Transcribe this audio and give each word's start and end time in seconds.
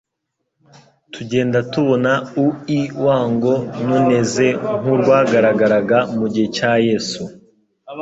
tugenda 1.13 1.57
tubona 1.71 2.11
ui-wango 2.43 3.55
nuneze 3.85 4.47
nk'urwagaragaraga 4.81 5.97
mu 6.17 6.25
gihe 6.33 6.47
cya 6.55 6.71
Yesu. 6.87 7.23